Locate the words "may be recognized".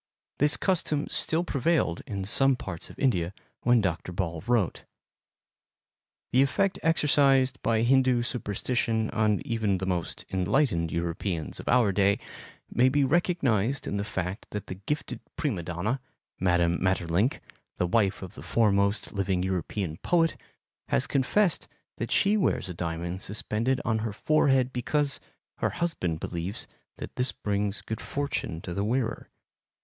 12.71-13.85